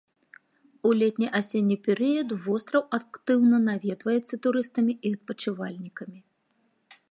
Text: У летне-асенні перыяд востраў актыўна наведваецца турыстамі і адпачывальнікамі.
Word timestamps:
У 0.87 0.93
летне-асенні 0.99 1.77
перыяд 1.87 2.29
востраў 2.45 2.83
актыўна 2.99 3.57
наведваецца 3.69 4.35
турыстамі 4.47 4.93
і 4.95 5.07
адпачывальнікамі. 5.19 6.19